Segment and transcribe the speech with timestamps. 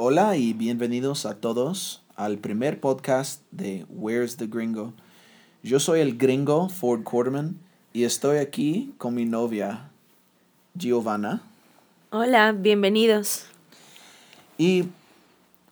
[0.00, 4.92] Hola y bienvenidos a todos al primer podcast de Where's the Gringo.
[5.64, 7.58] Yo soy el gringo Ford Quarterman
[7.92, 9.90] y estoy aquí con mi novia
[10.74, 11.42] Giovanna.
[12.10, 13.46] Hola, bienvenidos.
[14.56, 14.84] Y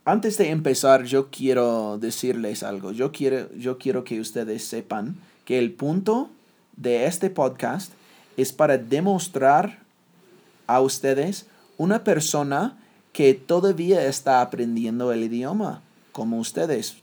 [0.05, 2.91] antes de empezar, yo quiero decirles algo.
[2.91, 5.15] Yo quiero, yo quiero que ustedes sepan
[5.45, 6.31] que el punto
[6.77, 7.93] de este podcast
[8.37, 9.79] es para demostrar
[10.67, 11.47] a ustedes
[11.79, 12.77] una persona
[13.17, 15.81] que todavía está aprendiendo el idioma,
[16.13, 16.99] como ustedes.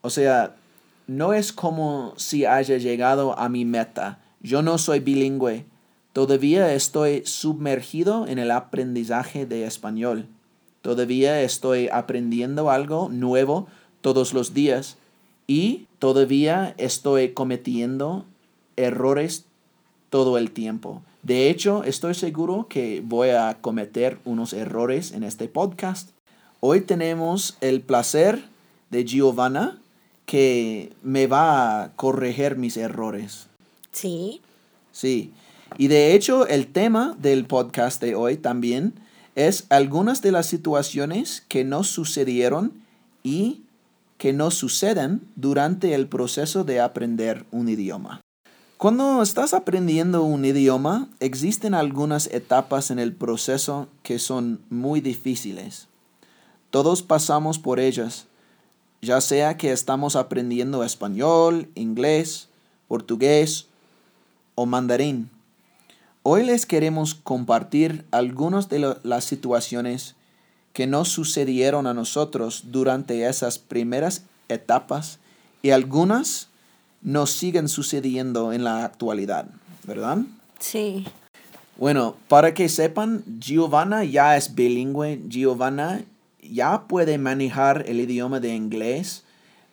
[0.00, 0.56] O sea,
[1.06, 4.20] no es como si haya llegado a mi meta.
[4.40, 5.66] Yo no soy bilingüe.
[6.14, 10.28] Todavía estoy sumergido en el aprendizaje de español.
[10.80, 13.66] Todavía estoy aprendiendo algo nuevo
[14.00, 14.96] todos los días
[15.46, 18.24] y todavía estoy cometiendo
[18.76, 19.44] errores
[20.08, 21.02] todo el tiempo.
[21.22, 26.10] De hecho, estoy seguro que voy a cometer unos errores en este podcast.
[26.58, 28.42] Hoy tenemos el placer
[28.90, 29.78] de Giovanna
[30.26, 33.46] que me va a corregir mis errores.
[33.92, 34.40] Sí.
[34.90, 35.32] Sí.
[35.78, 38.94] Y de hecho, el tema del podcast de hoy también
[39.36, 42.72] es algunas de las situaciones que nos sucedieron
[43.22, 43.62] y
[44.18, 48.21] que nos suceden durante el proceso de aprender un idioma.
[48.82, 55.86] Cuando estás aprendiendo un idioma, existen algunas etapas en el proceso que son muy difíciles.
[56.70, 58.26] Todos pasamos por ellas,
[59.00, 62.48] ya sea que estamos aprendiendo español, inglés,
[62.88, 63.68] portugués
[64.56, 65.30] o mandarín.
[66.24, 70.16] Hoy les queremos compartir algunas de las situaciones
[70.72, 75.20] que nos sucedieron a nosotros durante esas primeras etapas
[75.62, 76.48] y algunas
[77.02, 79.46] nos siguen sucediendo en la actualidad,
[79.84, 80.18] ¿verdad?
[80.58, 81.06] Sí.
[81.76, 85.20] Bueno, para que sepan, Giovanna ya es bilingüe.
[85.28, 86.02] Giovanna
[86.42, 89.24] ya puede manejar el idioma de inglés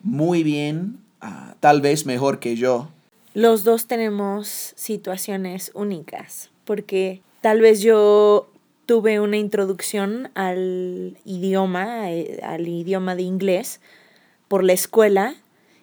[0.01, 2.87] muy bien, ah, tal vez mejor que yo.
[3.33, 8.49] Los dos tenemos situaciones únicas, porque tal vez yo
[8.85, 13.81] tuve una introducción al idioma, eh, al idioma de inglés,
[14.47, 15.35] por la escuela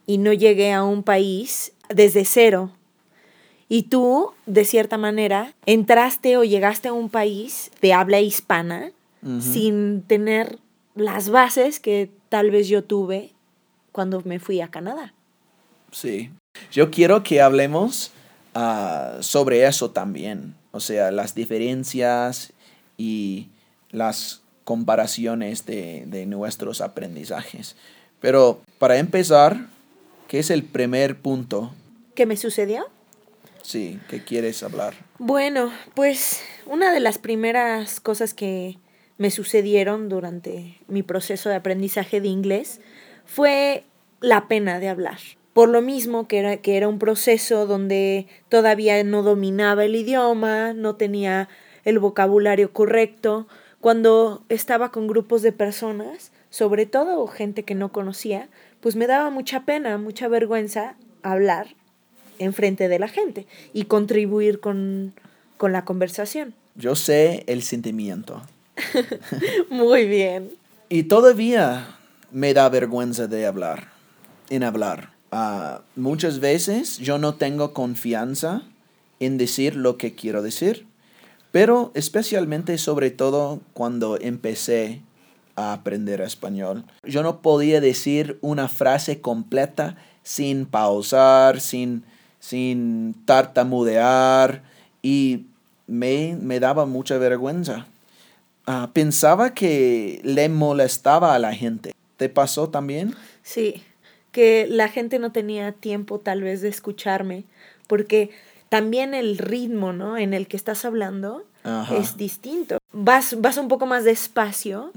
[0.06, 2.71] y no llegué a un país desde cero.
[3.69, 8.93] Y tú, de cierta manera, entraste o llegaste a un país de habla hispana
[9.41, 10.61] sin tener
[10.94, 13.33] las bases que tal vez yo tuve
[13.91, 15.15] cuando me fui a Canadá.
[15.91, 16.31] Sí.
[16.71, 18.12] Yo quiero que hablemos
[18.55, 20.55] ah, sobre eso también.
[20.71, 22.53] O sea, las diferencias
[22.97, 23.49] y
[23.91, 27.75] las comparaciones de, de nuestros aprendizajes.
[28.21, 29.67] Pero para empezar,
[30.28, 31.72] ¿Qué es el primer punto?
[32.16, 32.87] ¿Qué me sucedió?
[33.62, 34.94] Sí, ¿qué quieres hablar?
[35.19, 38.76] Bueno, pues una de las primeras cosas que
[39.19, 42.81] me sucedieron durante mi proceso de aprendizaje de inglés
[43.25, 43.84] fue
[44.20, 45.19] la pena de hablar.
[45.53, 50.72] Por lo mismo que era, que era un proceso donde todavía no dominaba el idioma,
[50.72, 51.48] no tenía
[51.84, 53.47] el vocabulario correcto.
[53.81, 58.48] Cuando estaba con grupos de personas, sobre todo gente que no conocía,
[58.87, 61.75] pues me daba mucha pena, mucha vergüenza hablar
[62.39, 65.13] en frente de la gente y contribuir con,
[65.57, 66.55] con la conversación.
[66.77, 68.43] Yo sé el sentimiento.
[69.71, 70.53] Muy bien.
[70.89, 71.97] Y todavía
[72.31, 73.89] me da vergüenza de hablar,
[74.51, 75.11] en hablar.
[75.33, 78.63] Uh, muchas veces yo no tengo confianza
[79.19, 80.87] en decir lo que quiero decir,
[81.51, 85.01] pero especialmente sobre todo cuando empecé
[85.56, 86.84] a aprender español.
[87.03, 92.05] Yo no podía decir una frase completa sin pausar, sin,
[92.39, 94.62] sin tartamudear
[95.03, 95.47] y
[95.87, 97.87] me, me daba mucha vergüenza.
[98.67, 101.93] Ah, pensaba que le molestaba a la gente.
[102.17, 103.15] ¿Te pasó también?
[103.43, 103.83] Sí,
[104.33, 107.44] que la gente no tenía tiempo tal vez de escucharme,
[107.87, 108.31] porque
[108.69, 110.19] también el ritmo, ¿no?
[110.19, 111.44] En el que estás hablando
[111.99, 112.78] es distinto.
[112.93, 114.91] Vas, vas un poco más despacio,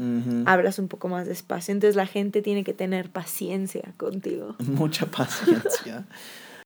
[0.45, 4.55] hablas un poco más despacio, entonces la gente tiene que tener paciencia contigo.
[4.59, 6.05] Mucha paciencia.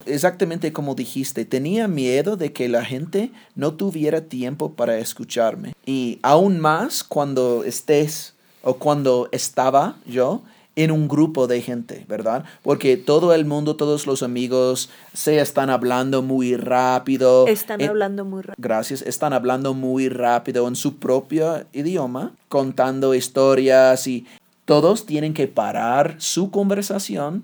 [0.05, 5.73] Exactamente como dijiste, tenía miedo de que la gente no tuviera tiempo para escucharme.
[5.85, 8.33] Y aún más cuando estés
[8.63, 10.41] o cuando estaba yo
[10.75, 12.45] en un grupo de gente, ¿verdad?
[12.63, 17.47] Porque todo el mundo, todos los amigos se están hablando muy rápido.
[17.47, 18.55] Están hablando muy rápido.
[18.57, 24.25] Gracias, están hablando muy rápido en su propio idioma, contando historias y
[24.65, 27.43] todos tienen que parar su conversación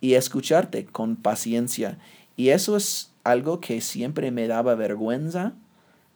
[0.00, 1.98] y escucharte con paciencia.
[2.36, 5.52] Y eso es algo que siempre me daba vergüenza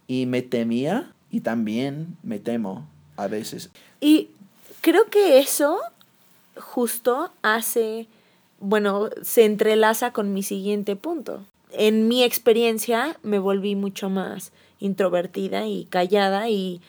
[0.07, 2.87] y me temía y también me temo
[3.17, 3.71] a veces.
[4.01, 4.31] Y
[4.81, 5.79] creo que eso
[6.61, 8.07] justo hace,
[8.61, 11.45] bueno, se entrelaza con mi siguiente punto.
[11.73, 16.81] En mi experiencia me volví mucho más introvertida y callada y,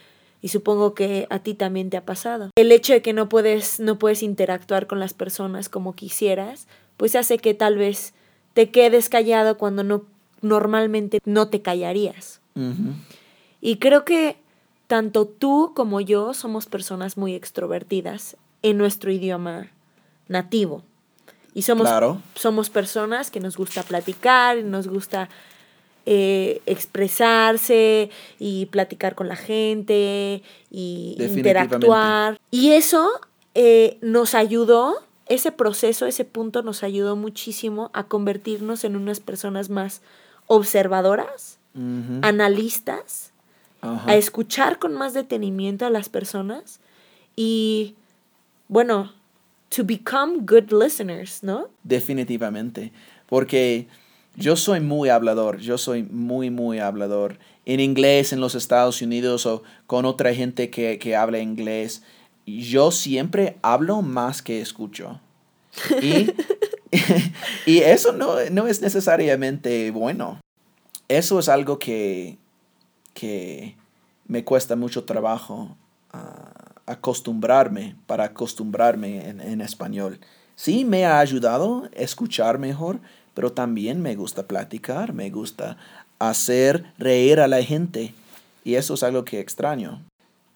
[0.42, 2.52] y supongo que a ti también te ha pasado.
[2.56, 6.68] El hecho de que no puedes, no puedes interactuar con las personas como quisieras,
[6.98, 8.14] pues hace que tal vez
[8.54, 10.04] te quedes callado cuando no
[10.42, 12.42] normalmente no te callarías.
[13.62, 14.38] Y creo que
[14.88, 19.68] tanto tú como yo somos personas muy extrovertidas en nuestro idioma
[20.28, 20.84] nativo.
[21.54, 21.90] Y somos,
[22.36, 25.30] somos personas que nos gusta platicar, nos gusta
[26.06, 28.10] eh, expresarse
[28.40, 30.42] y platicar con la gente
[30.72, 32.40] y interactuar.
[32.52, 33.10] Y eso
[33.56, 34.96] eh, nos ayudó,
[35.28, 40.02] ese proceso, ese punto nos ayudó muchísimo a convertirnos en unas personas más
[40.48, 41.60] observadoras,
[42.22, 43.32] analistas,
[43.82, 46.80] a escuchar con más detenimiento a las personas
[47.36, 47.96] y,
[48.80, 49.12] bueno,
[49.68, 51.68] to become good listeners, ¿no?
[51.84, 52.94] Definitivamente,
[53.28, 53.88] porque
[54.38, 57.38] yo soy muy hablador, yo soy muy, muy hablador.
[57.66, 62.04] En inglés en los Estados Unidos o con otra gente que, que habla inglés,
[62.46, 65.20] yo siempre hablo más que escucho.
[66.02, 66.32] Y,
[67.66, 70.40] y eso no, no, es necesariamente bueno.
[71.10, 72.38] Eso es algo que,
[73.14, 73.76] que
[74.26, 75.76] me cuesta mucho trabajo
[76.14, 76.49] ah,
[76.90, 80.20] acostumbrarme, para acostumbrarme en, español.
[80.56, 83.00] Sí, me ha ayudado a escuchar mejor,
[83.36, 85.78] pero también me gusta platicar, me gusta
[86.18, 88.16] hacer reír a la gente.
[88.64, 90.02] Y eso es algo que extraño.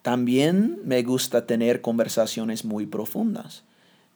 [0.02, 3.62] También me gusta tener conversaciones muy profundas,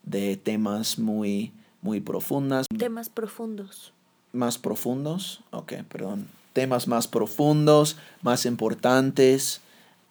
[0.03, 2.67] de temas muy, muy profundas.
[2.77, 3.93] Temas profundos.
[4.33, 6.27] Más profundos, ok, perdón.
[6.53, 9.61] Temas más profundos, más importantes,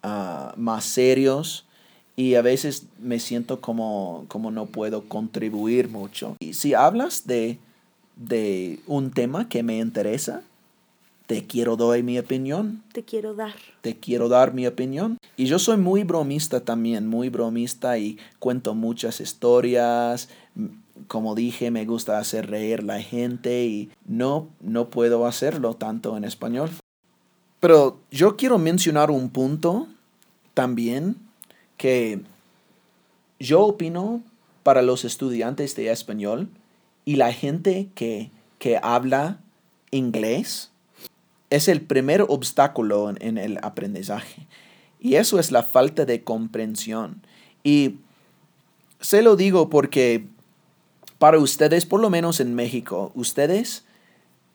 [0.03, 1.66] ah, más serios
[2.19, 6.35] y a veces me siento como, como no puedo contribuir mucho.
[6.39, 7.59] Y si hablas de,
[8.15, 10.41] de un tema que me interesa,
[11.27, 12.81] te quiero dar mi opinión.
[12.91, 13.53] Te quiero dar.
[13.81, 15.19] Te quiero dar mi opinión.
[15.37, 20.29] Y yo soy muy bromista también, muy bromista y cuento muchas historias.
[21.07, 26.23] Como dije, me gusta hacer reír la gente y no, no puedo hacerlo tanto en
[26.23, 26.71] español.
[27.59, 29.87] Pero yo quiero mencionar un punto
[30.55, 31.26] también
[31.77, 32.19] que
[33.39, 34.21] yo opino
[34.63, 36.49] para los estudiantes de español
[37.05, 38.31] y la gente que,
[38.81, 39.39] habla
[39.91, 40.71] inglés
[41.49, 44.45] es el primer obstáculo en, en, el aprendizaje.
[44.99, 47.21] Y eso es la falta de comprensión.
[47.63, 47.99] Y
[48.99, 50.25] se lo digo porque
[51.17, 53.85] para ustedes, por lo menos en México, ustedes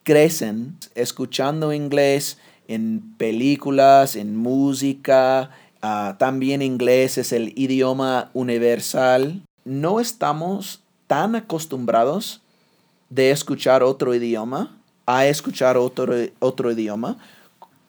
[0.03, 2.37] crecen escuchando inglés
[2.67, 5.49] en películas, en música,
[5.85, 9.41] Ah, también inglés es el idioma universal.
[9.65, 12.41] No estamos tan acostumbrados
[13.09, 14.71] de escuchar otro idioma,
[15.05, 17.17] a escuchar otro, otro idioma,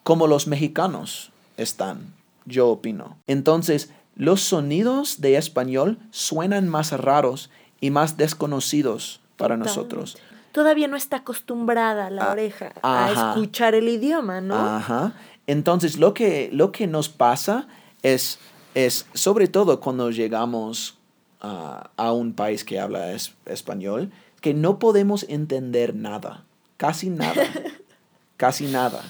[0.03, 2.13] como los mexicanos están,
[2.45, 3.17] yo opino.
[3.27, 7.49] Entonces, los sonidos de español suenan más raros
[7.79, 10.17] y más desconocidos para nosotros.
[10.51, 14.55] Todavía no está acostumbrada la ah, oreja a escuchar el idioma, ¿no?
[14.55, 15.13] Ajá.
[15.47, 17.67] Entonces, lo que, lo que nos pasa
[18.03, 18.39] es,
[18.73, 20.97] es sobre todo cuando llegamos
[21.41, 24.11] a un país que habla español,
[24.41, 26.43] que no podemos entender nada,
[26.77, 27.43] casi nada,
[28.37, 29.03] casi nada.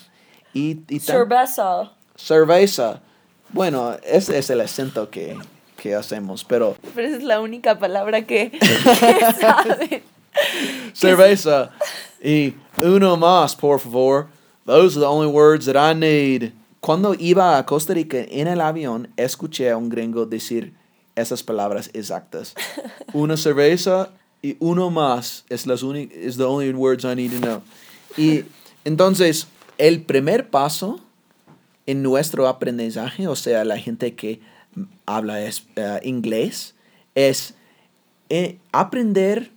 [0.53, 1.91] Y, cerveza.
[2.15, 3.01] Cerveza.
[3.49, 5.37] Bueno, ese es el acento que,
[5.77, 6.75] que hacemos, pero...
[6.93, 8.51] Pero esa es la única palabra que,
[9.89, 10.03] que
[10.93, 11.71] Cerveza.
[12.23, 14.27] Y uno más, por favor.
[14.65, 16.53] Those are the only words that I need.
[16.85, 20.75] Cuando iba a Costa Rica en el avión, escuché a un gringo decir
[21.15, 22.53] esas palabras exactas.
[23.13, 24.11] Una cerveza
[24.43, 27.63] y uno más es las is the only words I need to know.
[28.17, 28.43] Y
[28.83, 29.47] entonces,
[29.79, 30.99] el primer paso
[31.87, 34.39] en nuestro aprendizaje, o sea, la gente que
[35.07, 36.75] habla es, eh, inglés,
[37.15, 37.55] es
[38.29, 39.49] eh, aprender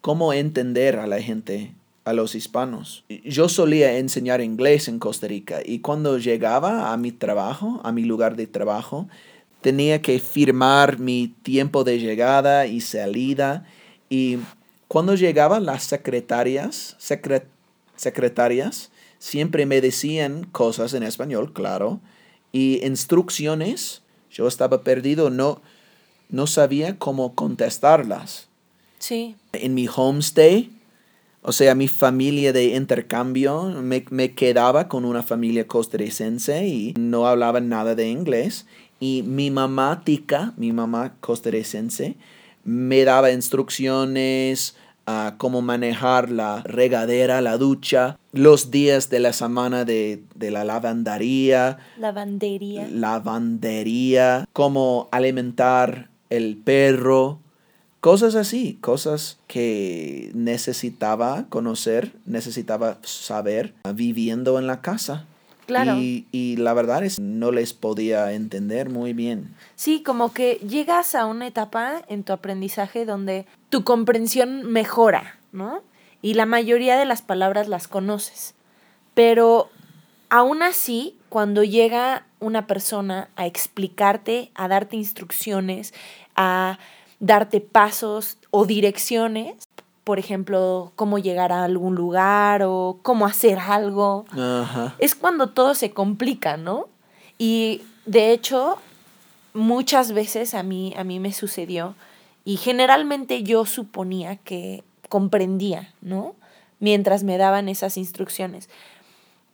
[0.00, 1.74] cómo entender a la gente
[2.08, 3.04] a los hispanos.
[3.22, 8.02] Yo solía enseñar inglés en Costa Rica y cuando llegaba a mi trabajo, a mi
[8.02, 9.08] lugar de trabajo,
[9.60, 13.66] tenía que firmar mi tiempo de llegada y salida
[14.08, 14.38] y
[14.88, 16.96] cuando llegaban las secretarias,
[17.96, 22.00] secretarias, siempre me decían cosas en español, claro,
[22.52, 24.00] y instrucciones,
[24.30, 25.60] yo estaba perdido, no,
[26.30, 28.48] no sabía cómo contestarlas.
[28.98, 29.36] Sí.
[29.52, 30.70] En mi homestay,
[31.48, 37.70] o sea, mi familia de intercambio, me, quedaba con una familia costarricense y no hablaban
[37.70, 38.66] nada de inglés.
[39.00, 42.16] Y mi mamá tica, mi mamá costarricense,
[42.64, 44.76] me daba instrucciones
[45.06, 50.64] a cómo manejar la regadera, la ducha, los días de la semana de, de la
[50.64, 51.78] lavandería.
[51.96, 52.88] Lavandería.
[52.92, 57.40] Lavandería, cómo alimentar el perro,
[58.08, 65.26] cosas así, cosas que necesitaba conocer, necesitaba saber viviendo en la casa.
[65.66, 65.96] Claro.
[65.98, 69.54] Y, y, la verdad es no les podía entender muy bien.
[69.76, 75.82] Sí, como que llegas a una etapa en tu aprendizaje donde tu comprensión mejora, ¿no?
[76.22, 78.54] Y la mayoría de las palabras las conoces.
[79.12, 79.68] Pero
[80.30, 85.92] aún así, cuando llega una persona a explicarte, a darte instrucciones,
[86.36, 86.78] a
[87.20, 89.68] darte pasos o direcciones,
[90.04, 94.94] por ejemplo, cómo llegar a algún lugar o cómo hacer algo, Ajá.
[94.98, 96.88] es cuando todo se complica, ¿no?
[97.36, 98.78] Y de hecho,
[99.52, 101.94] muchas veces a mí, a mí me sucedió
[102.44, 106.34] y generalmente yo suponía que comprendía, ¿no?
[106.80, 108.70] Mientras me daban esas instrucciones.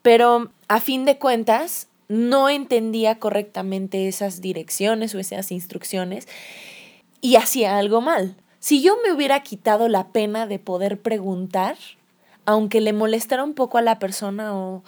[0.02, 6.28] Pero a fin de cuentas, no entendía correctamente esas direcciones o esas instrucciones
[7.24, 8.36] y hacía algo mal.
[8.58, 11.74] Si yo me hubiera quitado la pena de poder preguntar,
[12.44, 14.82] aunque le molestara un poco a la persona o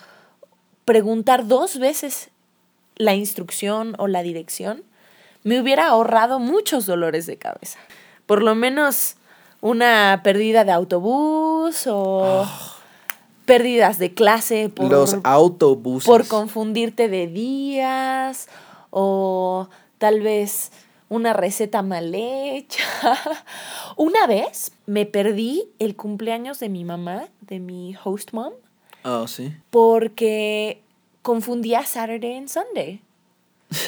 [0.85, 2.29] preguntar dos veces
[2.97, 4.83] la instrucción o la dirección,
[5.45, 7.79] me hubiera ahorrado muchos dolores de cabeza.
[8.27, 9.17] Por lo menos
[9.63, 12.47] una pérdida de autobús o oh.
[13.47, 16.07] pérdidas de clase por, los autobuses.
[16.07, 18.49] por confundirte de días
[18.91, 20.71] o tal vez
[21.09, 22.85] una receta mal hecha.
[23.97, 28.53] Una vez me perdí el cumpleaños de mi mamá, de mi host mom.
[29.05, 29.55] Oh, sí.
[29.71, 30.83] Porque
[31.23, 33.01] confundía Saturday and Sunday.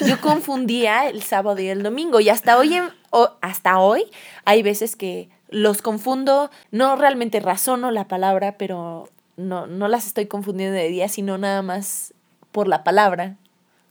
[0.05, 4.05] Yo confundía el sábado y el domingo y hasta hoy, en, o, hasta hoy
[4.45, 10.27] hay veces que los confundo, no realmente razono la palabra, pero no, no las estoy
[10.27, 12.13] confundiendo de día, sino nada más
[12.51, 13.35] por la palabra.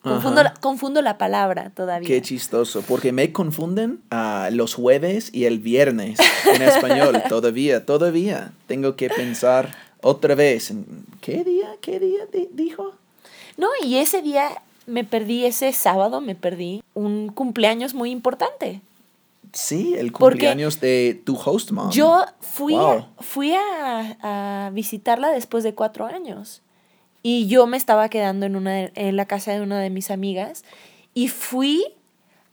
[0.02, 2.06] Confundo la, confundo la, palabra todavía.
[2.06, 8.52] Qué chistoso, porque me confunden uh, los jueves y el viernes en español todavía, todavía.
[8.68, 10.72] Tengo que pensar otra vez.
[11.20, 11.74] ¿Qué día?
[11.80, 12.94] ¿Qué día di dijo?
[13.56, 18.80] No, y ese día me perdí, ese sábado me perdí un cumpleaños muy importante.
[19.52, 21.90] Sí, el cumpleaños porque de tu host mom.
[21.90, 22.90] Yo fui, wow.
[22.90, 26.62] a, fui a, a visitarla después de cuatro años.
[27.30, 30.64] Y yo me estaba quedando en, una, en la casa de una de mis amigas
[31.12, 31.84] y fui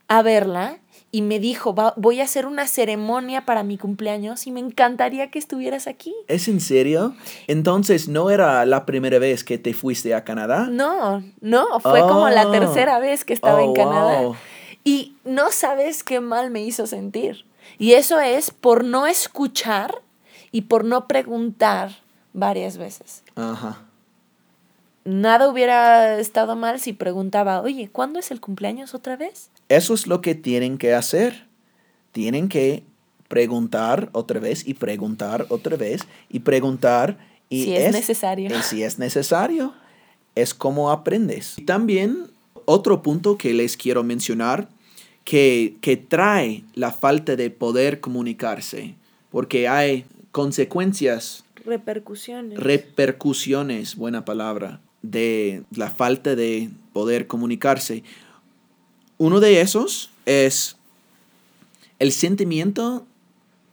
[0.10, 0.79] a verla
[1.12, 5.32] y me dijo, Va, voy a hacer una ceremonia para mi cumpleaños y me encantaría
[5.32, 6.13] que estuvieras aquí.
[6.27, 7.15] ¿Es en serio?
[7.48, 10.67] Entonces, ¿no era la primera vez que te fuiste a Canadá?
[10.70, 12.10] No, no, fue oh.
[12.10, 14.22] como la tercera vez que estaba oh, en Canadá.
[14.24, 14.36] Wow.
[14.84, 17.46] Y no sabes qué mal me hizo sentir.
[17.79, 20.01] Y eso es por no escuchar
[20.51, 21.91] y por no preguntar
[22.34, 23.24] varias veces.
[23.38, 23.85] Ajá
[25.06, 29.50] nada hubiera estado mal si preguntaba, oye, ¿cuándo es el cumpleaños otra vez?
[29.70, 31.48] Eso es lo que tienen que hacer.
[32.12, 32.84] Tienen que
[33.28, 37.18] preguntar otra vez y preguntar otra vez y preguntar.
[37.50, 38.50] Y si es, es necesario.
[38.50, 39.74] Y si es necesario.
[40.34, 41.56] Es como aprendes.
[41.66, 42.28] También
[42.66, 44.68] otro punto que les quiero mencionar
[45.24, 48.96] que, que trae la falta de poder comunicarse,
[49.32, 51.46] porque hay consecuencias.
[51.64, 52.60] Repercusiones.
[52.60, 54.82] Repercusiones, buena palabra
[55.12, 58.04] de la falta de poder comunicarse.
[59.18, 60.78] Uno de esos es
[62.00, 63.06] el sentimiento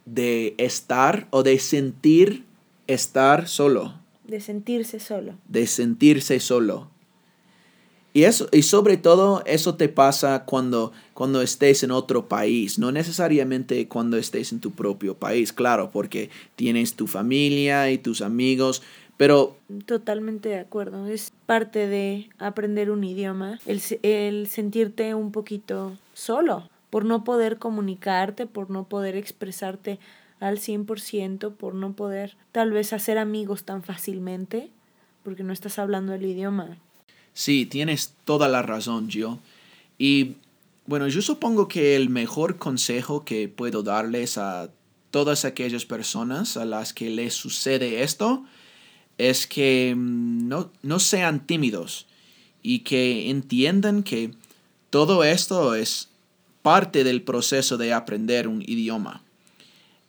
[0.04, 2.44] de estar o de sentir
[2.86, 3.94] estar solo.
[4.26, 5.34] De sentirse solo.
[5.48, 6.88] De sentirse solo.
[8.14, 12.92] Y, eso, y sobre todo eso te pasa cuando, cuando estés en otro país, no
[12.92, 18.82] necesariamente cuando estés en tu propio país, claro, porque tienes tu familia y tus amigos,
[19.22, 19.56] pero...
[19.86, 21.06] Totalmente de acuerdo.
[21.06, 27.58] Es parte de aprender un idioma, el, el sentirte un poquito solo, por no poder
[27.58, 30.00] comunicarte, por no poder expresarte
[30.40, 34.70] al 100%, por no poder tal vez hacer amigos tan fácilmente,
[35.22, 36.78] porque no estás hablando el idioma.
[37.32, 39.38] Sí, tienes toda la razón, Gio.
[39.98, 40.34] Y
[40.86, 44.70] bueno, yo supongo que el mejor consejo que puedo darles a
[45.12, 48.44] todas aquellas personas a las que les sucede esto
[49.18, 52.06] es que mm, no, no sean tímidos
[52.62, 54.32] y que entiendan que
[54.90, 56.08] todo esto es
[56.62, 59.22] parte del proceso de aprender un idioma.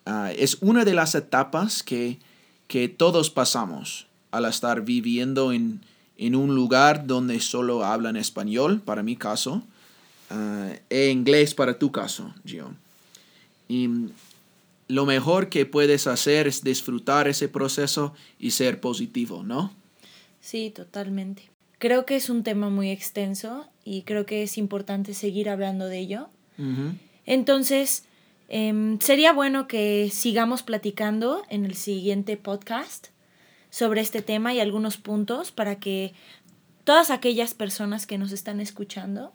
[0.06, 2.20] Uh, es una de las etapas que,
[2.68, 5.82] que, todos pasamos al estar viviendo en,
[6.18, 9.64] en, un lugar donde solo hablan español, para mi caso.
[10.30, 12.74] ah, e inglés para tu caso, Gio.
[14.88, 19.74] Lo mejor que puedes hacer es disfrutar ese proceso y ser positivo, ¿no?
[20.40, 21.50] Sí, totalmente.
[21.80, 26.00] Creo que es un tema muy extenso y creo que es importante seguir hablando de
[26.00, 26.30] ello.
[27.26, 28.06] Entonces,
[28.48, 33.08] em, sería bueno que sigamos platicando en el siguiente podcast
[33.70, 36.14] sobre este tema y algunos puntos para que
[36.84, 39.34] todas aquellas personas que nos están escuchando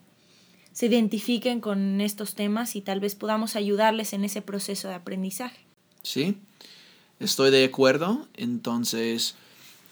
[0.73, 5.59] se identifiquen con estos temas y tal vez podamos ayudarles en ese proceso de aprendizaje.
[6.03, 6.37] Sí,
[7.19, 8.27] estoy de acuerdo.
[8.35, 9.35] Entonces,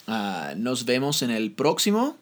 [0.07, 2.17] ah, nos vemos en el próximo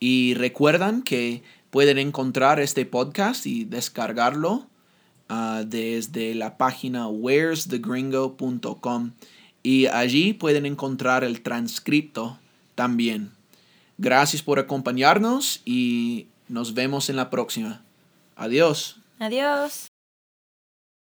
[0.00, 4.66] y recuerdan que pueden encontrar este podcast y descargarlo
[5.28, 9.12] ah, desde la página where'sthegringo.com
[9.62, 12.38] y allí pueden encontrar el transcripto
[12.74, 13.32] también.
[13.98, 17.83] Gracias por acompañarnos y nos vemos en la próxima.
[18.36, 18.96] Adiós.
[19.18, 19.93] Adiós.